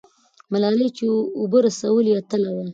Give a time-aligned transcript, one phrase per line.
[0.51, 1.05] ملالۍ چې
[1.39, 2.65] اوبه رسولې، اتله وه.